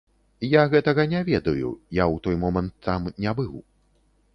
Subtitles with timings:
[0.53, 1.69] Я гэтага не ведаю,
[2.01, 3.53] я ў той момант там не быў.